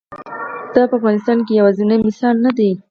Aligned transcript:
دا 0.75 0.83
په 0.89 0.95
افغانستان 0.99 1.37
کې 1.45 1.53
یوازینی 1.59 1.97
مثال 2.07 2.35
نه 2.45 2.51
دی. 2.57 2.71